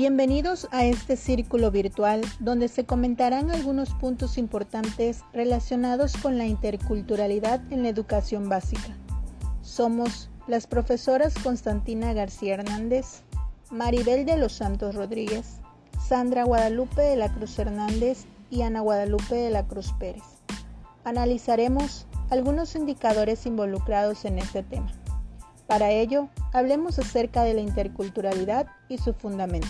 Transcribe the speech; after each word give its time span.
Bienvenidos 0.00 0.66
a 0.70 0.86
este 0.86 1.14
círculo 1.14 1.70
virtual 1.70 2.22
donde 2.38 2.68
se 2.68 2.86
comentarán 2.86 3.50
algunos 3.50 3.90
puntos 3.90 4.38
importantes 4.38 5.20
relacionados 5.34 6.16
con 6.16 6.38
la 6.38 6.46
interculturalidad 6.46 7.60
en 7.70 7.82
la 7.82 7.90
educación 7.90 8.48
básica. 8.48 8.96
Somos 9.60 10.30
las 10.46 10.66
profesoras 10.66 11.34
Constantina 11.42 12.14
García 12.14 12.54
Hernández, 12.54 13.24
Maribel 13.70 14.24
de 14.24 14.38
los 14.38 14.54
Santos 14.54 14.94
Rodríguez, 14.94 15.58
Sandra 16.02 16.44
Guadalupe 16.44 17.02
de 17.02 17.16
la 17.16 17.30
Cruz 17.34 17.58
Hernández 17.58 18.24
y 18.48 18.62
Ana 18.62 18.80
Guadalupe 18.80 19.34
de 19.34 19.50
la 19.50 19.66
Cruz 19.66 19.92
Pérez. 19.98 20.24
Analizaremos 21.04 22.06
algunos 22.30 22.74
indicadores 22.74 23.44
involucrados 23.44 24.24
en 24.24 24.38
este 24.38 24.62
tema. 24.62 24.90
Para 25.66 25.90
ello, 25.90 26.30
hablemos 26.54 26.98
acerca 26.98 27.44
de 27.44 27.52
la 27.52 27.60
interculturalidad 27.60 28.66
y 28.88 28.96
su 28.96 29.12
fundamento. 29.12 29.68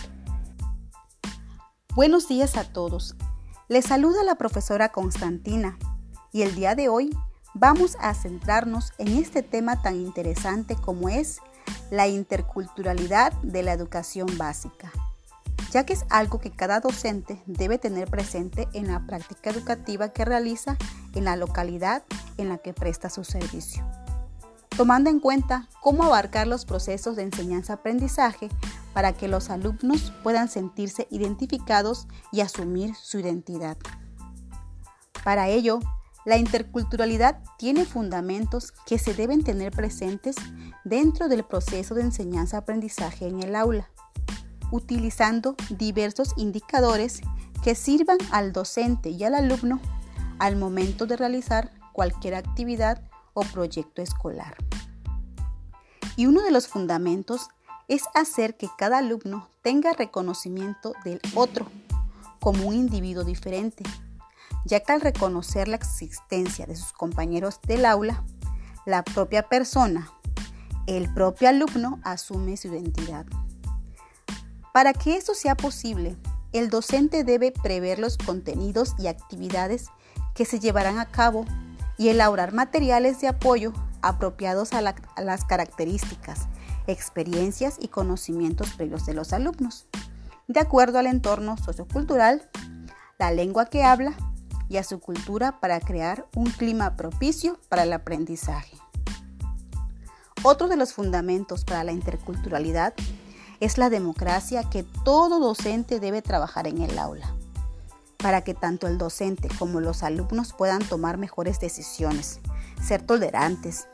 Buenos 1.93 2.29
días 2.29 2.55
a 2.55 2.63
todos. 2.63 3.17
Les 3.67 3.83
saluda 3.83 4.23
la 4.23 4.35
profesora 4.35 4.93
Constantina 4.93 5.77
y 6.31 6.43
el 6.43 6.55
día 6.55 6.73
de 6.73 6.87
hoy 6.87 7.09
vamos 7.53 7.97
a 7.99 8.13
centrarnos 8.13 8.93
en 8.97 9.09
este 9.17 9.43
tema 9.43 9.81
tan 9.81 9.97
interesante 9.97 10.77
como 10.77 11.09
es 11.09 11.41
la 11.89 12.07
interculturalidad 12.07 13.33
de 13.43 13.63
la 13.63 13.73
educación 13.73 14.37
básica, 14.37 14.89
ya 15.71 15.85
que 15.85 15.91
es 15.91 16.05
algo 16.09 16.39
que 16.39 16.51
cada 16.51 16.79
docente 16.79 17.43
debe 17.45 17.77
tener 17.77 18.09
presente 18.09 18.69
en 18.71 18.87
la 18.87 19.05
práctica 19.05 19.49
educativa 19.49 20.13
que 20.13 20.23
realiza 20.23 20.77
en 21.13 21.25
la 21.25 21.35
localidad 21.35 22.03
en 22.37 22.47
la 22.47 22.57
que 22.57 22.71
presta 22.71 23.09
su 23.09 23.25
servicio 23.25 23.85
tomando 24.77 25.09
en 25.09 25.19
cuenta 25.19 25.67
cómo 25.79 26.03
abarcar 26.03 26.47
los 26.47 26.65
procesos 26.65 27.15
de 27.15 27.23
enseñanza-aprendizaje 27.23 28.49
para 28.93 29.13
que 29.13 29.27
los 29.27 29.49
alumnos 29.49 30.11
puedan 30.23 30.49
sentirse 30.49 31.07
identificados 31.11 32.07
y 32.31 32.41
asumir 32.41 32.95
su 32.95 33.19
identidad. 33.19 33.77
Para 35.23 35.49
ello, 35.49 35.79
la 36.25 36.37
interculturalidad 36.37 37.41
tiene 37.57 37.85
fundamentos 37.85 38.71
que 38.85 38.99
se 38.99 39.13
deben 39.13 39.43
tener 39.43 39.71
presentes 39.71 40.35
dentro 40.83 41.27
del 41.27 41.43
proceso 41.43 41.95
de 41.95 42.01
enseñanza-aprendizaje 42.01 43.27
en 43.27 43.41
el 43.41 43.55
aula, 43.55 43.89
utilizando 44.71 45.55
diversos 45.69 46.33
indicadores 46.37 47.21
que 47.63 47.75
sirvan 47.75 48.17
al 48.31 48.51
docente 48.51 49.09
y 49.09 49.23
al 49.23 49.35
alumno 49.35 49.79
al 50.39 50.55
momento 50.55 51.05
de 51.05 51.17
realizar 51.17 51.71
cualquier 51.93 52.33
actividad 52.33 53.03
o 53.33 53.43
proyecto 53.43 54.01
escolar. 54.01 54.55
Y 56.15 56.25
uno 56.25 56.41
de 56.41 56.51
los 56.51 56.67
fundamentos 56.67 57.49
es 57.91 58.03
hacer 58.13 58.55
que 58.55 58.69
cada 58.77 58.99
alumno 58.99 59.49
tenga 59.61 59.91
reconocimiento 59.91 60.93
del 61.03 61.19
otro 61.35 61.65
como 62.39 62.69
un 62.69 62.73
individuo 62.73 63.25
diferente, 63.25 63.83
ya 64.63 64.79
que 64.79 64.93
al 64.93 65.01
reconocer 65.01 65.67
la 65.67 65.75
existencia 65.75 66.65
de 66.65 66.77
sus 66.77 66.93
compañeros 66.93 67.59
del 67.67 67.85
aula, 67.85 68.23
la 68.85 69.03
propia 69.03 69.49
persona, 69.49 70.09
el 70.87 71.13
propio 71.13 71.49
alumno 71.49 71.99
asume 72.05 72.55
su 72.55 72.69
identidad. 72.69 73.25
Para 74.73 74.93
que 74.93 75.17
esto 75.17 75.33
sea 75.33 75.55
posible, 75.55 76.15
el 76.53 76.69
docente 76.69 77.25
debe 77.25 77.51
prever 77.51 77.99
los 77.99 78.17
contenidos 78.17 78.95
y 78.99 79.07
actividades 79.07 79.87
que 80.33 80.45
se 80.45 80.61
llevarán 80.61 80.97
a 80.97 81.11
cabo 81.11 81.43
y 81.97 82.07
elaborar 82.07 82.53
materiales 82.53 83.19
de 83.19 83.27
apoyo 83.27 83.73
apropiados 84.01 84.71
a, 84.71 84.81
las 84.81 85.43
características, 85.43 86.47
experiencias 86.87 87.77
y 87.79 87.87
conocimientos 87.87 88.71
previos 88.71 89.05
de 89.05 89.13
los 89.13 89.33
alumnos, 89.33 89.87
de 90.47 90.59
acuerdo 90.59 90.99
al 90.99 91.07
entorno 91.07 91.57
sociocultural, 91.57 92.49
la 93.19 93.31
lengua 93.31 93.65
que 93.65 93.83
habla 93.83 94.13
y 94.69 94.77
a 94.77 94.83
su 94.83 94.99
cultura 94.99 95.59
para 95.59 95.79
crear 95.79 96.27
un 96.35 96.45
clima 96.45 96.95
propicio 96.95 97.59
para 97.69 97.83
el 97.83 97.93
aprendizaje. 97.93 98.77
Otro 100.43 100.67
de 100.67 100.75
los 100.75 100.93
fundamentos 100.93 101.65
para 101.65 101.83
la 101.83 101.91
interculturalidad 101.91 102.93
es 103.59 103.77
la 103.77 103.89
democracia 103.89 104.63
que 104.69 104.83
todo 104.83 105.39
docente 105.39 105.99
debe 105.99 106.21
trabajar 106.21 106.67
en 106.67 106.81
el 106.81 106.97
aula 106.97 107.31
para 108.21 108.43
que 108.43 108.53
tanto 108.53 108.87
el 108.87 108.97
docente 108.97 109.49
como 109.59 109.79
los 109.79 110.03
alumnos 110.03 110.53
puedan 110.53 110.83
tomar 110.83 111.17
mejores 111.17 111.59
decisiones, 111.59 112.39
ser 112.81 113.01
tolerantes, 113.01 113.87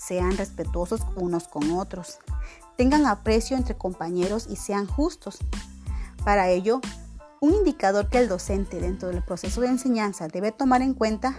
sean 0.00 0.36
respetuosos 0.36 1.02
unos 1.14 1.46
con 1.46 1.72
otros, 1.72 2.18
tengan 2.76 3.04
aprecio 3.06 3.56
entre 3.56 3.76
compañeros 3.76 4.46
y 4.48 4.56
sean 4.56 4.86
justos. 4.86 5.38
Para 6.24 6.48
ello, 6.48 6.80
un 7.40 7.54
indicador 7.54 8.08
que 8.08 8.18
el 8.18 8.28
docente 8.28 8.80
dentro 8.80 9.10
del 9.10 9.22
proceso 9.22 9.60
de 9.60 9.68
enseñanza 9.68 10.28
debe 10.28 10.52
tomar 10.52 10.80
en 10.80 10.94
cuenta 10.94 11.36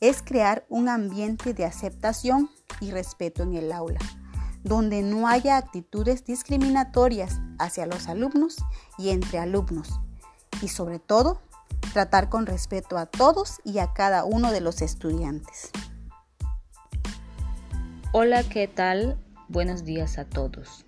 es 0.00 0.22
crear 0.22 0.66
un 0.68 0.88
ambiente 0.88 1.54
de 1.54 1.64
aceptación 1.64 2.50
y 2.80 2.90
respeto 2.90 3.42
en 3.42 3.54
el 3.54 3.72
aula, 3.72 4.00
donde 4.62 5.02
no 5.02 5.26
haya 5.26 5.56
actitudes 5.56 6.24
discriminatorias 6.24 7.40
hacia 7.58 7.86
los 7.86 8.08
alumnos 8.08 8.56
y 8.98 9.10
entre 9.10 9.38
alumnos, 9.38 10.00
y 10.60 10.68
sobre 10.68 10.98
todo 10.98 11.40
tratar 11.94 12.28
con 12.28 12.44
respeto 12.44 12.98
a 12.98 13.06
todos 13.06 13.60
y 13.64 13.78
a 13.78 13.94
cada 13.94 14.24
uno 14.24 14.52
de 14.52 14.60
los 14.60 14.82
estudiantes. 14.82 15.70
Hola, 18.16 18.44
¿qué 18.44 18.68
tal? 18.68 19.18
Buenos 19.48 19.84
días 19.84 20.18
a 20.18 20.24
todos. 20.24 20.86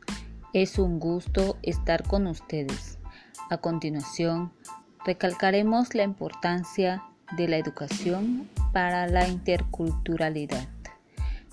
Es 0.53 0.79
un 0.79 1.01
gusto 1.01 1.59
estar 1.63 2.05
con 2.05 2.29
ustedes. 2.29 3.01
A 3.51 3.59
continuación, 3.59 4.53
recalcaremos 5.05 5.97
la 5.97 6.05
importancia 6.05 7.03
de 7.37 7.49
la 7.49 7.57
educación 7.57 8.49
para 8.73 9.09
la 9.09 9.27
interculturalidad. 9.27 10.69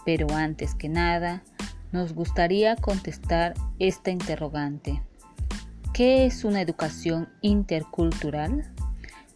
Pero 0.05 0.27
antes 0.35 0.75
que 0.75 0.89
nada, 0.89 1.41
nos 1.91 2.13
gustaría 2.13 2.75
contestar 2.75 3.55
esta 3.79 4.11
interrogante. 4.11 5.01
¿Qué 5.91 6.27
es 6.27 6.43
una 6.43 6.61
educación 6.61 7.29
intercultural? 7.41 8.71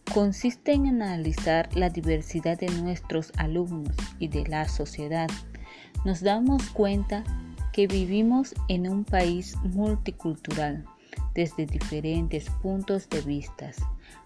consiste 0.08 0.72
en 0.72 0.86
analizar 0.86 1.68
la 1.76 1.90
diversidad 1.90 2.58
de 2.58 2.68
nuestros 2.68 3.32
alumnos 3.36 3.94
y 4.18 4.28
de 4.28 4.46
la 4.46 4.68
sociedad. 4.68 5.28
Nos 6.04 6.20
damos 6.20 6.68
cuenta 6.70 7.24
que 7.72 7.86
vivimos 7.86 8.54
en 8.68 8.88
un 8.88 9.04
país 9.04 9.56
multicultural 9.62 10.84
desde 11.34 11.66
diferentes 11.66 12.50
puntos 12.62 13.08
de 13.08 13.20
vista, 13.20 13.70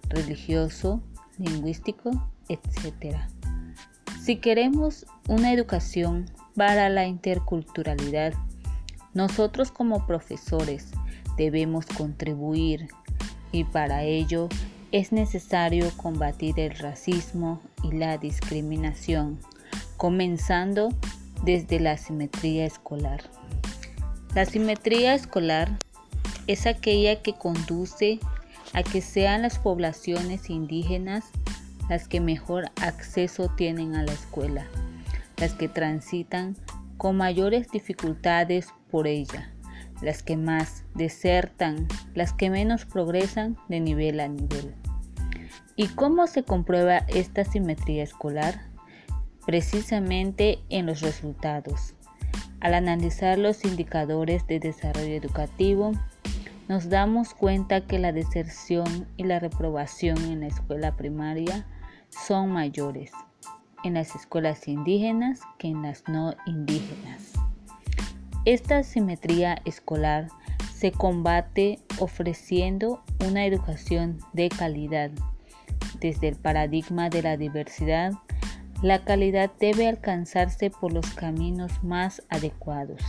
religioso, 0.09 1.03
lingüístico, 1.39 2.11
etc. 2.49 3.17
Si 4.23 4.37
queremos 4.37 5.07
una 5.29 5.53
educación 5.53 6.31
para 6.55 6.89
la 6.89 7.07
interculturalidad, 7.07 8.35
nosotros 9.15 9.71
como 9.71 10.07
profesores 10.07 10.93
debemos 11.37 11.87
contribuir 11.87 12.89
y 13.51 13.65
para 13.65 14.05
ello 14.05 14.49
es 14.93 15.13
necesario 15.13 15.91
combatir 15.97 16.61
el 16.61 16.77
racismo 16.79 17.61
y 17.83 17.93
la 17.93 18.19
discriminación, 18.19 19.39
comenzando 19.97 20.91
desde 21.43 21.81
la 21.81 21.97
simetría 21.97 22.65
escolar. 22.65 23.23
La 24.35 24.45
simetría 24.45 25.15
escolar 25.15 25.79
es 26.47 26.67
aquella 26.67 27.23
que 27.23 27.35
conduce 27.35 28.19
a 28.73 28.83
que 28.83 29.01
sean 29.01 29.43
las 29.43 29.59
poblaciones 29.59 30.51
indígenas 30.51 31.25
las 31.89 32.09
que 32.09 32.21
mejor 32.21 32.71
acceso 32.81 33.51
tienen 33.57 33.97
a 33.97 34.05
la 34.05 34.13
escuela, 34.13 34.67
las 35.37 35.53
que 35.53 35.69
transitan 35.69 36.57
con 36.97 37.17
mayores 37.17 37.71
dificultades 37.71 38.69
por 38.91 39.07
ella 39.07 39.53
las 40.03 40.23
que 40.23 40.37
más 40.37 40.85
desertan, 40.95 41.87
las 42.15 42.33
que 42.33 42.51
menos 42.51 42.85
progresan 42.85 43.57
de 43.69 43.81
nivel 43.81 44.21
a 44.21 44.29
nivel. 44.29 44.75
¿Y 45.77 45.89
cómo 45.89 46.27
se 46.27 46.43
comprueba 46.43 46.99
esta 47.09 47.45
simetría 47.45 48.03
escolar? 48.03 48.61
Precisamente 49.47 50.61
en 50.69 50.87
los 50.87 51.01
resultados. 51.01 51.95
Al 52.61 52.75
analizar 52.75 53.39
los 53.39 53.65
indicadores 53.65 54.47
de 54.47 54.61
desarrollo 54.61 55.15
educativo, 55.15 55.93
nos 56.69 56.89
damos 56.89 57.35
cuenta 57.35 57.87
que 57.87 57.99
la 57.99 58.13
deserción 58.13 59.09
y 59.17 59.25
la 59.25 59.41
reprobación 59.41 60.17
en 60.25 60.41
la 60.41 60.47
escuela 60.47 60.97
primaria 60.97 61.67
son 62.09 62.51
mayores 62.51 63.11
en 63.85 63.95
las 63.95 64.15
escuelas 64.15 64.69
indígenas 64.69 65.41
que 65.59 65.69
en 65.69 65.83
las 65.83 66.07
no 66.09 66.35
indígenas. 66.47 67.33
Esta 68.45 68.83
simetría 68.83 69.61
escolar 69.65 70.29
se 70.75 70.93
combate 70.93 71.79
ofreciendo 71.99 73.03
una 73.27 73.47
educación 73.47 74.19
de 74.33 74.49
calidad. 74.49 75.11
Desde 76.01 76.29
el 76.29 76.37
paradigma 76.37 77.09
de 77.09 77.23
la 77.23 77.37
diversidad, 77.37 78.13
la 78.83 79.05
calidad 79.05 79.51
debe 79.61 79.89
alcanzarse 79.89 80.71
por 80.71 80.93
los 80.93 81.09
caminos 81.13 81.85
más 81.85 82.23
adecuados, 82.29 83.01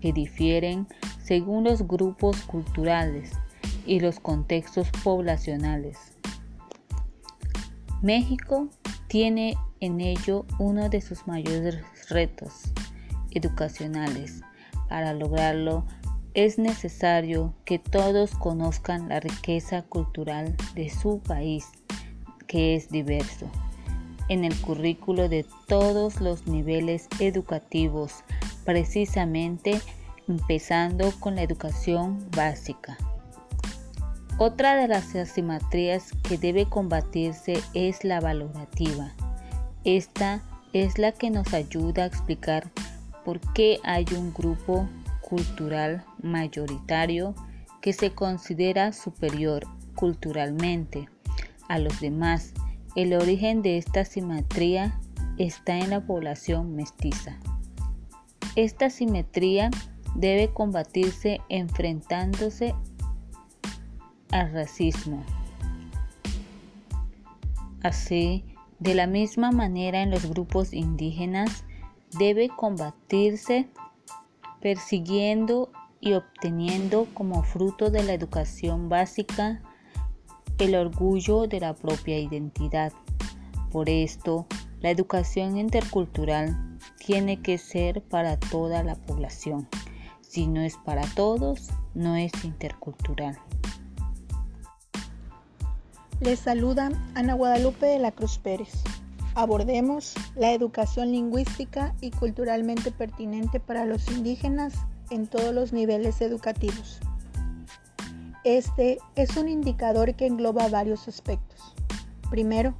que 0.00 0.12
difieren 0.12 0.88
según 1.22 1.62
los 1.62 1.86
grupos 1.86 2.42
culturales 2.42 3.30
y 3.86 4.00
los 4.00 4.18
contextos 4.18 4.88
poblacionales. 5.04 5.96
México 8.02 8.68
tiene 9.06 9.56
en 9.78 10.00
ello 10.00 10.44
uno 10.58 10.88
de 10.88 11.00
sus 11.00 11.26
mayores 11.26 11.84
retos 12.08 12.72
educacionales. 13.30 14.40
Para 14.88 15.12
lograrlo 15.12 15.86
es 16.34 16.58
necesario 16.58 17.54
que 17.64 17.78
todos 17.78 18.32
conozcan 18.34 19.08
la 19.08 19.20
riqueza 19.20 19.82
cultural 19.82 20.56
de 20.74 20.90
su 20.90 21.20
país, 21.20 21.66
que 22.46 22.74
es 22.74 22.88
diverso, 22.88 23.48
en 24.30 24.44
el 24.44 24.58
currículo 24.60 25.28
de 25.28 25.44
todos 25.66 26.20
los 26.20 26.46
niveles 26.46 27.08
educativos, 27.18 28.24
precisamente 28.64 29.80
empezando 30.28 31.12
con 31.18 31.34
la 31.34 31.42
educación 31.42 32.24
básica. 32.34 32.96
Otra 34.38 34.76
de 34.76 34.88
las 34.88 35.14
asimetrías 35.16 36.12
que 36.22 36.38
debe 36.38 36.64
combatirse 36.64 37.60
es 37.74 38.04
la 38.04 38.20
valorativa. 38.20 39.12
Esta 39.84 40.42
es 40.72 40.96
la 40.98 41.12
que 41.12 41.28
nos 41.28 41.52
ayuda 41.52 42.04
a 42.04 42.06
explicar 42.06 42.70
por 43.24 43.40
qué 43.52 43.80
hay 43.82 44.06
un 44.16 44.32
grupo 44.32 44.88
cultural 45.20 46.04
mayoritario 46.22 47.34
que 47.80 47.92
se 47.92 48.12
considera 48.12 48.92
superior 48.92 49.66
culturalmente 49.96 51.08
a 51.68 51.78
los 51.78 52.00
demás. 52.00 52.54
El 52.96 53.14
origen 53.14 53.62
de 53.62 53.78
esta 53.78 54.04
simetría 54.04 54.98
está 55.38 55.78
en 55.78 55.90
la 55.90 56.04
población 56.04 56.74
mestiza. 56.74 57.38
Esta 58.56 58.90
simetría 58.90 59.70
debe 60.16 60.52
combatirse 60.52 61.40
enfrentándose 61.48 62.74
al 64.32 64.52
racismo. 64.52 65.24
Así, 67.82 68.44
de 68.80 68.94
la 68.94 69.06
misma 69.06 69.52
manera 69.52 70.02
en 70.02 70.10
los 70.10 70.26
grupos 70.26 70.72
indígenas 70.72 71.64
debe 72.18 72.48
combatirse 72.48 73.68
persiguiendo 74.60 75.70
y 76.00 76.14
obteniendo 76.14 77.06
como 77.14 77.44
fruto 77.44 77.90
de 77.90 78.02
la 78.02 78.14
educación 78.14 78.88
básica 78.88 79.62
el 80.60 80.74
orgullo 80.74 81.46
de 81.46 81.60
la 81.60 81.74
propia 81.74 82.18
identidad. 82.18 82.92
Por 83.70 83.88
esto, 83.88 84.46
la 84.80 84.90
educación 84.90 85.56
intercultural 85.56 86.78
tiene 86.98 87.40
que 87.40 87.58
ser 87.58 88.02
para 88.02 88.38
toda 88.38 88.82
la 88.82 88.94
población. 88.94 89.68
Si 90.20 90.46
no 90.46 90.60
es 90.60 90.76
para 90.76 91.02
todos, 91.14 91.70
no 91.94 92.16
es 92.16 92.32
intercultural. 92.44 93.38
Les 96.20 96.38
saluda 96.38 96.90
Ana 97.14 97.34
Guadalupe 97.34 97.86
de 97.86 97.98
la 97.98 98.12
Cruz 98.12 98.38
Pérez. 98.38 98.82
Abordemos 99.34 100.14
la 100.36 100.52
educación 100.52 101.12
lingüística 101.12 101.94
y 102.00 102.10
culturalmente 102.10 102.90
pertinente 102.90 103.60
para 103.60 103.86
los 103.86 104.08
indígenas 104.10 104.74
en 105.10 105.26
todos 105.26 105.54
los 105.54 105.72
niveles 105.72 106.20
educativos. 106.20 107.00
Este 108.44 108.96
es 109.16 109.36
un 109.36 109.50
indicador 109.50 110.14
que 110.14 110.24
engloba 110.24 110.66
varios 110.68 111.08
aspectos. 111.08 111.74
Primero, 112.30 112.72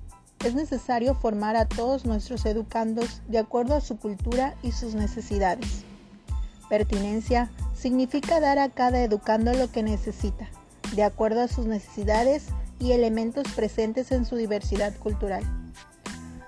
es 0.43 0.55
necesario 0.55 1.15
formar 1.15 1.55
a 1.55 1.69
todos 1.69 2.07
nuestros 2.07 2.47
educandos 2.47 3.21
de 3.29 3.37
acuerdo 3.37 3.75
a 3.75 3.83
su 3.83 3.99
cultura 3.99 4.55
y 4.63 4.73
sus 4.73 4.95
necesidades. 4.95 5.85
Pertinencia 6.71 7.51
significa 7.75 8.41
dar 8.41 8.59
a 8.59 8.71
cada 8.71 9.05
educando 9.05 9.53
lo 9.53 9.71
que 9.71 9.83
necesita, 9.83 10.49
de 10.95 11.03
acuerdo 11.03 11.43
a 11.43 11.49
sus 11.49 11.67
necesidades 11.67 12.47
y 12.79 12.93
elementos 12.93 13.47
presentes 13.55 14.13
en 14.13 14.25
su 14.25 14.37
diversidad 14.37 14.97
cultural. 14.97 15.43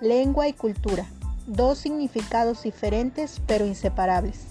Lengua 0.00 0.48
y 0.48 0.54
cultura, 0.54 1.06
dos 1.46 1.76
significados 1.76 2.62
diferentes 2.62 3.42
pero 3.46 3.66
inseparables, 3.66 4.46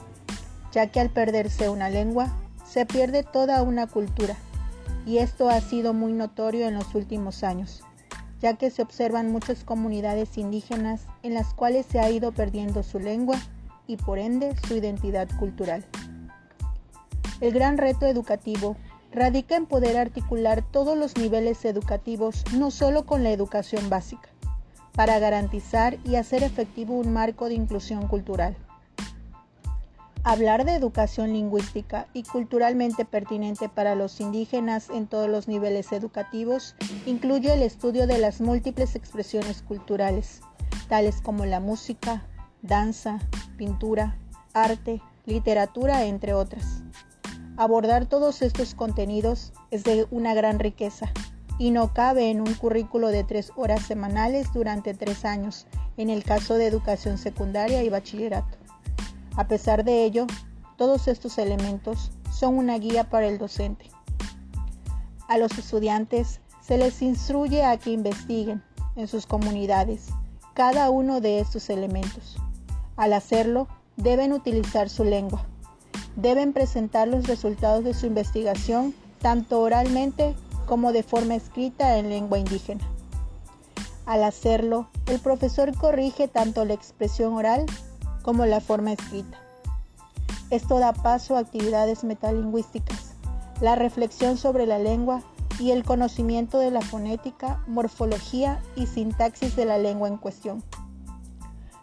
ya 0.72 0.86
que 0.86 1.00
al 1.00 1.10
perderse 1.10 1.68
una 1.70 1.90
lengua, 1.90 2.32
se 2.64 2.86
pierde 2.86 3.24
toda 3.24 3.64
una 3.64 3.88
cultura, 3.88 4.38
y 5.06 5.18
esto 5.18 5.50
ha 5.50 5.60
sido 5.62 5.94
muy 5.94 6.14
notorio 6.14 6.68
en 6.68 6.76
los 6.76 6.94
últimos 6.96 7.44
años, 7.44 7.84
ya 8.40 8.56
que 8.56 8.70
se 8.70 8.82
observan 8.82 9.32
muchas 9.32 9.64
comunidades 9.64 10.38
indígenas 10.38 11.08
en 11.24 11.34
las 11.34 11.54
cuales 11.54 11.86
se 11.86 12.00
ha 12.00 12.10
ido 12.10 12.32
perdiendo 12.32 12.84
su 12.84 13.00
lengua 13.00 13.38
y 13.88 13.98
por 13.98 14.20
ende 14.20 14.56
su 14.68 14.76
identidad 14.76 15.28
cultural. 15.38 15.86
El 17.40 17.52
gran 17.54 17.78
reto 17.78 18.06
educativo 18.06 18.78
radica 19.12 19.56
en 19.56 19.66
poder 19.66 19.98
articular 19.98 20.64
todos 20.72 20.98
los 20.98 21.18
niveles 21.18 21.66
educativos, 21.66 22.44
no 22.58 22.72
solo 22.72 23.06
con 23.06 23.24
la 23.24 23.32
educación 23.32 23.90
básica, 23.90 24.30
para 24.94 25.20
garantizar 25.20 25.98
y 26.06 26.16
hacer 26.16 26.44
efectivo 26.44 26.94
un 26.94 27.12
marco 27.12 27.48
de 27.48 27.56
inclusión 27.56 28.08
cultural. 28.08 28.56
Hablar 30.24 30.66
de 30.66 30.76
educación 30.76 31.34
lingüística 31.34 32.08
y 32.14 32.24
culturalmente 32.24 33.06
pertinente 33.06 33.70
para 33.70 33.96
los 33.96 34.20
indígenas 34.22 34.90
en 34.92 35.08
todos 35.08 35.28
los 35.28 35.48
niveles 35.48 35.92
educativos 35.92 36.76
incluye 37.08 37.54
el 37.54 37.64
estudio 37.64 38.06
de 38.06 38.20
las 38.20 38.40
múltiples 38.40 38.96
expresiones 38.96 39.64
culturales, 39.64 40.42
tales 40.90 41.22
como 41.22 41.46
la 41.46 41.60
música, 41.60 42.28
danza, 42.62 43.20
pintura, 43.58 44.16
arte, 44.54 45.02
literatura, 45.26 46.06
entre 46.06 46.34
otras 46.34 46.84
Abordar 47.58 48.06
todos 48.06 48.42
estos 48.42 48.76
contenidos 48.76 49.54
es 49.72 49.84
de 49.84 50.08
una 50.10 50.34
gran 50.34 50.58
riqueza 50.58 51.12
y 51.60 51.72
no 51.72 51.94
cabe 51.94 52.32
en 52.32 52.42
un 52.42 52.54
currículo 52.56 53.10
de 53.10 53.24
tres 53.24 53.52
horas 53.56 53.86
semanales 53.86 54.52
durante 54.54 54.94
tres 54.94 55.26
años, 55.26 55.68
en 55.98 56.10
el 56.10 56.24
caso 56.24 56.56
de 56.56 56.66
educación 56.66 57.18
secundaria 57.18 57.84
y 57.84 57.90
bachillerato. 57.90 58.61
A 59.36 59.48
pesar 59.48 59.84
de 59.84 60.04
ello, 60.04 60.28
todos 60.78 61.08
estos 61.08 61.38
elementos 61.38 62.12
son 62.32 62.58
una 62.58 62.78
guía 62.78 63.10
para 63.10 63.28
el 63.28 63.38
docente. 63.38 63.90
A 65.28 65.38
los 65.38 65.58
estudiantes 65.58 66.42
se 66.62 66.78
les 66.78 67.02
instruye 67.02 67.64
a 67.64 67.78
que 67.78 67.92
investiguen 67.92 68.64
en 68.96 69.08
sus 69.08 69.26
comunidades 69.26 70.10
cada 70.54 70.90
uno 70.90 71.22
de 71.22 71.40
estos 71.40 71.70
elementos. 71.70 72.38
Al 72.98 73.14
hacerlo, 73.14 73.68
deben 73.96 74.34
utilizar 74.34 74.90
su 74.90 75.04
lengua, 75.04 75.46
deben 76.16 76.54
presentar 76.54 77.08
los 77.08 77.28
resultados 77.28 77.84
de 77.84 77.94
su 77.94 78.06
investigación 78.06 78.94
tanto 79.22 79.62
oralmente 79.62 80.36
como 80.66 80.92
de 80.92 81.04
forma 81.04 81.36
escrita 81.36 81.98
en 81.98 82.10
lengua 82.10 82.40
indígena. 82.40 82.84
Al 84.06 84.24
hacerlo, 84.24 84.90
el 85.06 85.20
profesor 85.20 85.76
corrige 85.78 86.28
tanto 86.28 86.66
la 86.66 86.74
expresión 86.74 87.34
oral 87.34 87.66
como 88.22 88.46
la 88.46 88.62
forma 88.62 88.94
escrita. 88.94 89.38
Esto 90.50 90.80
da 90.80 90.94
paso 90.94 91.36
a 91.36 91.40
actividades 91.40 92.04
metalingüísticas, 92.04 93.14
la 93.62 93.76
reflexión 93.76 94.38
sobre 94.38 94.66
la 94.66 94.80
lengua 94.80 95.22
y 95.60 95.72
el 95.72 95.84
conocimiento 95.84 96.60
de 96.60 96.72
la 96.72 96.82
fonética, 96.82 97.64
morfología 97.68 98.62
y 98.76 98.88
sintaxis 98.88 99.56
de 99.56 99.66
la 99.66 99.78
lengua 99.78 100.08
en 100.08 100.18
cuestión. 100.18 100.64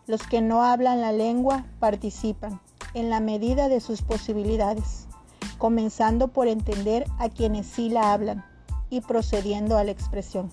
Los 0.06 0.22
que 0.22 0.40
no 0.40 0.64
hablan 0.64 1.00
la 1.00 1.12
lengua 1.12 1.64
participan, 1.78 2.60
en 2.94 3.10
la 3.10 3.20
medida 3.20 3.68
de 3.68 3.80
sus 3.80 4.02
posibilidades, 4.02 5.06
comenzando 5.58 6.28
por 6.28 6.48
entender 6.48 7.04
a 7.18 7.28
quienes 7.28 7.66
sí 7.66 7.90
la 7.90 8.12
hablan 8.12 8.44
y 8.90 9.00
procediendo 9.00 9.76
a 9.76 9.84
la 9.84 9.90
expresión. 9.90 10.50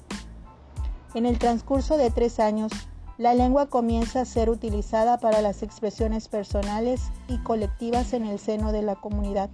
En 1.13 1.25
el 1.25 1.39
transcurso 1.39 1.97
de 1.97 2.11
tres 2.11 2.39
años, 2.39 2.71
la 3.17 3.33
lengua 3.33 3.67
comienza 3.67 4.21
a 4.21 4.25
ser 4.25 4.49
utilizada 4.49 5.17
para 5.19 5.41
las 5.41 5.63
expresiones 5.63 6.27
personales 6.27 7.01
y 7.29 7.37
colectivas 7.37 8.13
en 8.13 8.25
el 8.25 8.39
seno 8.39 8.71
de 8.71 8.81
la 8.81 8.95
comunidad 8.95 9.49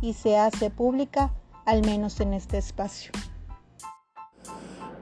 y 0.00 0.14
se 0.14 0.36
hace 0.36 0.70
pública, 0.70 1.30
al 1.64 1.82
menos 1.86 2.20
en 2.20 2.34
este 2.34 2.58
espacio. 2.58 3.12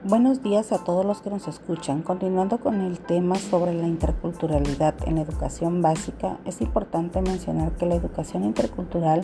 Buenos 0.05 0.43
días 0.43 0.71
a 0.73 0.83
todos 0.83 1.05
los 1.05 1.21
que 1.21 1.29
nos 1.29 1.47
escuchan. 1.47 2.01
Continuando 2.01 2.59
con 2.59 2.81
el 2.81 2.99
tema 2.99 3.35
sobre 3.35 3.73
la 3.73 3.87
interculturalidad 3.87 4.95
en 5.07 5.15
la 5.15 5.21
educación 5.21 5.81
básica, 5.81 6.39
es 6.45 6.61
importante 6.61 7.21
mencionar 7.21 7.71
que 7.77 7.85
la 7.85 7.95
educación 7.95 8.43
intercultural 8.43 9.21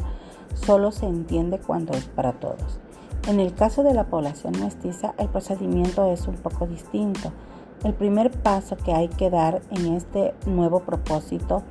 solo 0.55 0.91
se 0.91 1.05
entiende 1.05 1.59
cuando 1.59 1.93
es 1.93 2.05
para 2.05 2.39
todos. 2.39 2.79
En 3.27 3.39
el 3.39 3.53
caso 3.53 3.83
de 3.83 3.93
la 3.93 4.05
población 4.05 4.53
mestiza, 4.59 5.13
el 5.17 5.27
procedimiento 5.27 6.09
es 6.11 6.27
un 6.27 6.35
poco 6.35 6.65
distinto. 6.65 7.33
El 7.83 7.93
primer 7.93 8.29
paso 8.31 8.75
que 8.75 8.91
hay 8.91 9.07
que 9.07 9.29
dar 9.29 9.61
en 9.71 9.93
este 9.93 10.33
nuevo 10.45 10.81
propósito 10.81 11.63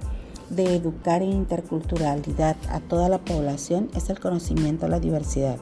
de 0.48 0.74
educar 0.74 1.20
en 1.20 1.32
interculturalidad 1.32 2.56
a 2.70 2.80
toda 2.80 3.10
la 3.10 3.18
población 3.18 3.90
es 3.94 4.08
el 4.08 4.18
conocimiento 4.18 4.86
de 4.86 4.92
la 4.92 5.00
diversidad 5.00 5.58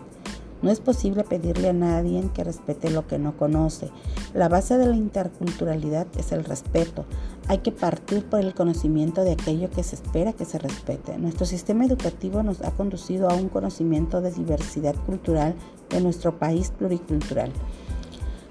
No 0.63 0.71
es 0.71 0.79
posible 0.79 1.25
pedirle 1.25 1.71
a 1.71 1.73
nadie 1.73 2.23
que 2.33 2.45
respete 2.45 2.91
lo 2.91 3.09
que 3.09 3.19
no 3.19 3.37
conoce. 3.37 3.91
La 4.35 4.49
base 4.49 4.79
de 4.79 4.87
la 4.87 4.95
interculturalidad 4.95 6.07
es 6.17 6.31
el 6.31 6.45
respeto. 6.45 7.05
Hay 7.49 7.59
que 7.59 7.73
partir 7.73 8.25
por 8.25 8.39
el 8.39 8.55
conocimiento 8.55 9.25
de 9.25 9.33
aquello 9.33 9.69
que 9.71 9.83
se 9.83 9.97
espera 9.97 10.33
que 10.33 10.45
se 10.45 10.59
respete. 10.59 11.19
Nuestro 11.19 11.45
sistema 11.45 11.85
educativo 11.85 12.45
nos 12.45 12.63
ha 12.63 12.71
conducido 12.71 13.29
a 13.29 13.35
un 13.35 13.49
conocimiento 13.49 14.21
de 14.21 14.31
diversidad 14.31 14.95
cultural 15.07 15.57
de 15.91 16.01
nuestro 16.01 16.39
país 16.39 16.71
pluricultural 16.71 17.53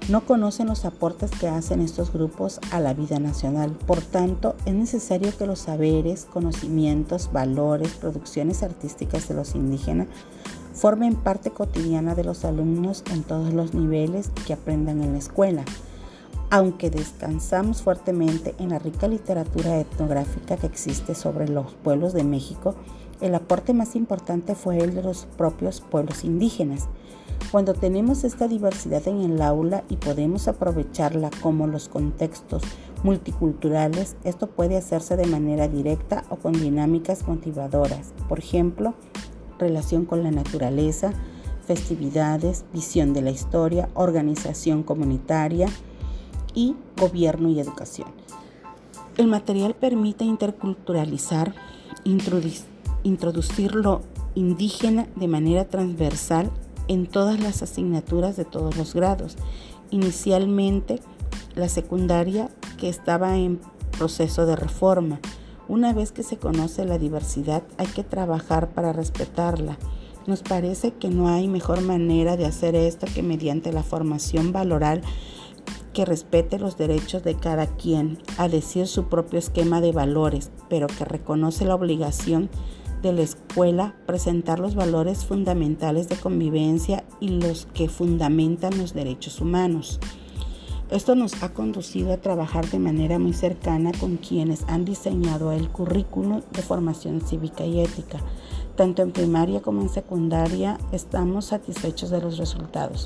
no 0.08 0.24
conocen 0.24 0.68
los 0.68 0.84
aportes 0.84 1.30
que 1.32 1.48
hacen 1.48 1.80
estos 1.80 2.12
grupos 2.12 2.60
a 2.70 2.80
la 2.80 2.94
vida 2.94 3.18
nacional. 3.18 3.72
Por 3.72 4.00
tanto, 4.00 4.54
es 4.64 4.74
necesario 4.74 5.36
que 5.36 5.46
los 5.46 5.60
saberes, 5.60 6.26
conocimientos, 6.26 7.30
valores, 7.32 7.94
producciones 7.94 8.62
artísticas 8.62 9.28
de 9.28 9.34
los 9.34 9.54
indígenas 9.54 10.06
formen 10.74 11.16
parte 11.16 11.50
cotidiana 11.50 12.14
de 12.14 12.22
los 12.22 12.44
alumnos 12.44 13.02
en 13.12 13.22
todos 13.22 13.52
los 13.52 13.74
niveles 13.74 14.30
que 14.46 14.52
aprendan 14.52 15.02
en 15.02 15.12
la 15.12 15.18
escuela. 15.18 15.64
Aunque 16.50 16.90
descansamos 16.90 17.82
fuertemente 17.82 18.54
en 18.58 18.68
la 18.68 18.78
rica 18.78 19.08
literatura 19.08 19.80
etnográfica 19.80 20.56
que 20.56 20.68
existe 20.68 21.16
sobre 21.16 21.48
los 21.48 21.72
pueblos 21.74 22.12
de 22.12 22.22
México, 22.22 22.76
el 23.20 23.34
aporte 23.34 23.72
más 23.72 23.96
importante 23.96 24.54
fue 24.54 24.78
el 24.78 24.94
de 24.94 25.02
los 25.02 25.26
propios 25.36 25.80
pueblos 25.80 26.22
indígenas. 26.22 26.88
Cuando 27.50 27.74
tenemos 27.74 28.24
esta 28.24 28.48
diversidad 28.48 29.06
en 29.06 29.20
el 29.20 29.40
aula 29.40 29.84
y 29.88 29.96
podemos 29.96 30.48
aprovecharla 30.48 31.30
como 31.42 31.66
los 31.66 31.88
contextos 31.88 32.62
multiculturales, 33.02 34.16
esto 34.24 34.48
puede 34.48 34.76
hacerse 34.76 35.16
de 35.16 35.26
manera 35.26 35.68
directa 35.68 36.24
o 36.28 36.36
con 36.36 36.52
dinámicas 36.52 37.26
motivadoras. 37.28 38.12
Por 38.28 38.40
ejemplo, 38.40 38.94
relación 39.58 40.04
con 40.04 40.22
la 40.22 40.30
naturaleza, 40.32 41.12
festividades, 41.66 42.64
visión 42.72 43.12
de 43.12 43.22
la 43.22 43.30
historia, 43.30 43.88
organización 43.94 44.82
comunitaria 44.82 45.68
y 46.54 46.74
gobierno 46.96 47.48
y 47.48 47.60
educación. 47.60 48.08
El 49.16 49.28
material 49.28 49.74
permite 49.74 50.24
interculturalizar, 50.24 51.54
introducir 53.02 53.74
lo 53.74 54.02
indígena 54.34 55.06
de 55.16 55.28
manera 55.28 55.68
transversal 55.68 56.50
en 56.88 57.06
todas 57.06 57.40
las 57.40 57.62
asignaturas 57.62 58.36
de 58.36 58.44
todos 58.44 58.76
los 58.76 58.94
grados. 58.94 59.36
Inicialmente 59.90 61.00
la 61.54 61.68
secundaria 61.68 62.50
que 62.78 62.88
estaba 62.88 63.36
en 63.36 63.60
proceso 63.96 64.46
de 64.46 64.56
reforma. 64.56 65.20
Una 65.68 65.92
vez 65.92 66.12
que 66.12 66.22
se 66.22 66.36
conoce 66.36 66.84
la 66.84 66.98
diversidad 66.98 67.62
hay 67.78 67.86
que 67.86 68.04
trabajar 68.04 68.70
para 68.70 68.92
respetarla. 68.92 69.78
Nos 70.26 70.42
parece 70.42 70.92
que 70.92 71.08
no 71.08 71.28
hay 71.28 71.48
mejor 71.48 71.82
manera 71.82 72.36
de 72.36 72.46
hacer 72.46 72.74
esto 72.74 73.06
que 73.12 73.22
mediante 73.22 73.72
la 73.72 73.82
formación 73.82 74.52
valoral 74.52 75.02
que 75.92 76.04
respete 76.04 76.58
los 76.58 76.76
derechos 76.76 77.24
de 77.24 77.36
cada 77.36 77.66
quien, 77.68 78.18
a 78.36 78.48
decir 78.48 78.86
su 78.86 79.04
propio 79.04 79.38
esquema 79.38 79.80
de 79.80 79.92
valores, 79.92 80.50
pero 80.68 80.88
que 80.88 81.06
reconoce 81.06 81.64
la 81.64 81.74
obligación 81.74 82.50
de 83.02 83.12
la 83.12 83.22
escuela 83.22 83.94
presentar 84.06 84.58
los 84.58 84.74
valores 84.74 85.24
fundamentales 85.24 86.08
de 86.08 86.16
convivencia 86.16 87.04
y 87.20 87.28
los 87.28 87.66
que 87.74 87.88
fundamentan 87.88 88.78
los 88.78 88.94
derechos 88.94 89.40
humanos. 89.40 90.00
Esto 90.90 91.16
nos 91.16 91.42
ha 91.42 91.52
conducido 91.52 92.12
a 92.12 92.18
trabajar 92.18 92.70
de 92.70 92.78
manera 92.78 93.18
muy 93.18 93.32
cercana 93.32 93.90
con 93.98 94.18
quienes 94.18 94.62
han 94.68 94.84
diseñado 94.84 95.50
el 95.50 95.68
currículo 95.68 96.42
de 96.52 96.62
formación 96.62 97.20
cívica 97.20 97.64
y 97.64 97.80
ética. 97.80 98.20
Tanto 98.76 99.02
en 99.02 99.10
primaria 99.10 99.62
como 99.62 99.82
en 99.82 99.88
secundaria 99.88 100.78
estamos 100.92 101.46
satisfechos 101.46 102.10
de 102.10 102.20
los 102.20 102.38
resultados. 102.38 103.04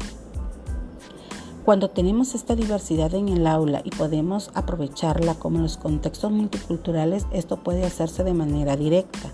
Cuando 1.64 1.88
tenemos 1.88 2.34
esta 2.34 2.54
diversidad 2.54 3.14
en 3.14 3.28
el 3.28 3.46
aula 3.46 3.80
y 3.84 3.90
podemos 3.90 4.50
aprovecharla 4.54 5.34
como 5.34 5.56
en 5.56 5.62
los 5.62 5.76
contextos 5.76 6.32
multiculturales, 6.32 7.26
esto 7.32 7.62
puede 7.62 7.84
hacerse 7.84 8.24
de 8.24 8.34
manera 8.34 8.76
directa. 8.76 9.30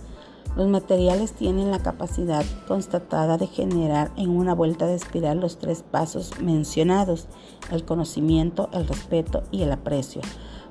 Los 0.57 0.69
materiales 0.69 1.33
tienen 1.33 1.71
la 1.71 1.81
capacidad 1.81 2.43
constatada 2.67 3.37
de 3.37 3.47
generar 3.47 4.11
en 4.17 4.31
una 4.31 4.55
vuelta 4.55 4.87
de 4.87 4.95
espiral 4.95 5.39
los 5.39 5.59
tres 5.59 5.83
pasos 5.83 6.41
mencionados, 6.41 7.29
el 7.71 7.85
conocimiento, 7.85 8.71
el 8.73 8.89
respeto 8.89 9.43
y 9.51 9.65
el 9.65 9.73
aprecio, 9.73 10.23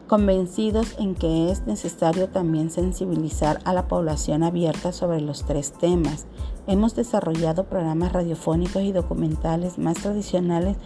convencidos 0.08 0.96
en 0.98 1.14
que 1.14 1.52
es 1.52 1.68
necesario 1.68 2.30
también 2.30 2.72
sensibilizar 2.72 3.60
a 3.64 3.74
la 3.74 3.88
población 3.88 4.42
abierta 4.42 4.92
sobre 4.92 5.22
los 5.22 5.46
tres 5.46 5.72
temas. 5.72 6.26
Hemos 6.66 6.96
desarrollado 6.96 7.66
programas 7.66 8.12
radiofónicos 8.12 8.82
y 8.82 8.92
documentales 8.92 9.78
más 9.78 9.98
tradicionales 9.98 10.78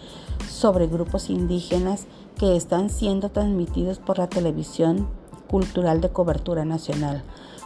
sobre 0.50 0.88
grupos 0.88 1.30
indígenas 1.30 2.06
que 2.38 2.58
están 2.58 2.90
siendo 2.90 3.30
transmitidos 3.30 4.00
por 4.00 4.18
la 4.18 4.28
televisión 4.28 5.08
cultural 5.50 6.00
de 6.00 6.10
cobertura 6.10 6.64
nacional. 6.64 7.24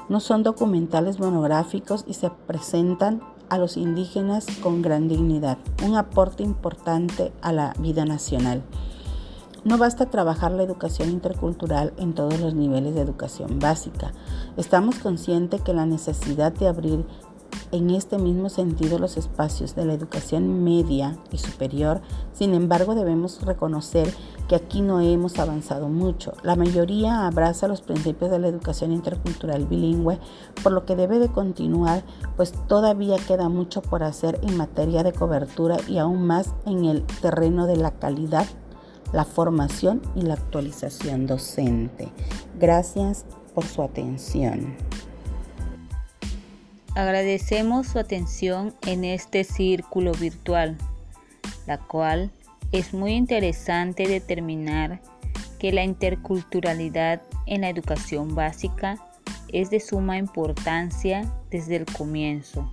No 0.09 0.19
son 0.19 0.43
documentales 0.43 1.19
monográficos 1.19 2.05
y 2.07 2.15
se 2.15 2.29
presentan 2.29 3.21
a 3.49 3.57
los 3.57 3.77
indígenas 3.77 4.47
con 4.61 4.81
gran 4.81 5.07
dignidad, 5.07 5.57
un 5.85 5.95
aporte 5.95 6.43
importante 6.43 7.31
a 7.41 7.51
la 7.51 7.73
vida 7.79 8.05
nacional. 8.05 8.63
No 9.63 9.77
basta 9.77 10.09
trabajar 10.09 10.51
la 10.51 10.63
educación 10.63 11.09
intercultural 11.09 11.93
en 11.97 12.13
todos 12.13 12.39
los 12.39 12.53
niveles 12.53 12.95
de 12.95 13.01
educación 13.01 13.59
básica. 13.59 14.11
Estamos 14.57 14.99
conscientes 14.99 15.61
que 15.61 15.73
la 15.73 15.85
necesidad 15.85 16.51
de 16.51 16.67
abrir 16.67 17.05
en 17.73 17.89
este 17.89 18.19
mismo 18.19 18.49
sentido 18.49 18.99
los 18.99 19.17
espacios 19.17 19.75
de 19.75 19.85
la 19.85 19.93
educación 19.93 20.63
media 20.63 21.17
y 21.31 21.39
superior, 21.39 22.01
sin 22.31 22.53
embargo 22.53 22.93
debemos 22.93 23.41
reconocer 23.41 24.13
que 24.47 24.55
aquí 24.55 24.81
no 24.81 25.01
hemos 25.01 25.39
avanzado 25.39 25.89
mucho. 25.89 26.33
La 26.43 26.55
mayoría 26.55 27.25
abraza 27.25 27.67
los 27.67 27.81
principios 27.81 28.29
de 28.29 28.37
la 28.37 28.47
educación 28.47 28.91
intercultural 28.91 29.65
bilingüe, 29.65 30.19
por 30.61 30.71
lo 30.71 30.85
que 30.85 30.95
debe 30.95 31.17
de 31.17 31.29
continuar, 31.29 32.03
pues 32.37 32.53
todavía 32.67 33.17
queda 33.27 33.49
mucho 33.49 33.81
por 33.81 34.03
hacer 34.03 34.39
en 34.43 34.55
materia 34.55 35.01
de 35.01 35.11
cobertura 35.11 35.77
y 35.87 35.97
aún 35.97 36.27
más 36.27 36.53
en 36.67 36.85
el 36.85 37.03
terreno 37.21 37.65
de 37.65 37.77
la 37.77 37.91
calidad, 37.91 38.45
la 39.13 39.25
formación 39.25 40.01
y 40.15 40.21
la 40.21 40.35
actualización 40.35 41.25
docente. 41.25 42.11
Gracias 42.59 43.25
por 43.55 43.65
su 43.65 43.81
atención. 43.81 44.75
Agradecemos 46.95 47.87
su 47.87 47.97
atención 47.97 48.75
en 48.85 49.03
este 49.03 49.43
círculo 49.43 50.11
virtual, 50.11 50.77
la 51.65 51.79
cual 51.79 52.31
es 52.71 52.93
muy 52.93 53.13
interesante 53.13 54.07
determinar 54.07 55.01
que 55.57 55.71
la 55.71 55.83
interculturalidad 55.83 57.23
en 57.47 57.61
la 57.61 57.69
educación 57.69 58.35
básica 58.35 58.97
es 59.47 59.71
de 59.71 59.79
suma 59.79 60.19
importancia 60.19 61.31
desde 61.49 61.77
el 61.77 61.85
comienzo 61.85 62.71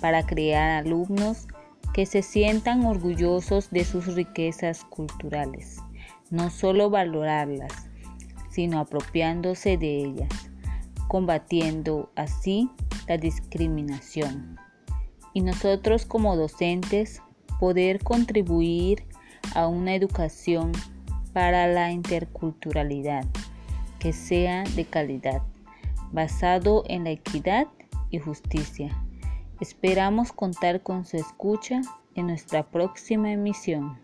para 0.00 0.26
crear 0.26 0.84
alumnos 0.84 1.46
que 1.94 2.04
se 2.04 2.22
sientan 2.22 2.84
orgullosos 2.84 3.70
de 3.70 3.84
sus 3.84 4.14
riquezas 4.16 4.82
culturales, 4.84 5.76
no 6.30 6.50
solo 6.50 6.90
valorarlas, 6.90 7.72
sino 8.50 8.80
apropiándose 8.80 9.76
de 9.76 9.98
ellas, 9.98 10.50
combatiendo 11.06 12.10
así 12.16 12.68
la 13.08 13.16
discriminación. 13.16 14.56
Y 15.34 15.40
nosotros 15.40 16.06
como 16.06 16.36
docentes 16.36 17.22
poder 17.58 18.02
contribuir 18.02 19.04
a 19.54 19.66
una 19.66 19.94
educación 19.94 20.72
para 21.32 21.66
la 21.66 21.90
interculturalidad 21.90 23.24
que 23.98 24.12
sea 24.12 24.64
de 24.74 24.84
calidad, 24.84 25.42
basado 26.10 26.84
en 26.88 27.04
la 27.04 27.10
equidad 27.10 27.68
y 28.10 28.18
justicia. 28.18 28.90
Esperamos 29.60 30.32
contar 30.32 30.82
con 30.82 31.04
su 31.04 31.16
escucha 31.16 31.80
en 32.16 32.26
nuestra 32.26 32.64
próxima 32.64 33.30
emisión. 33.30 33.96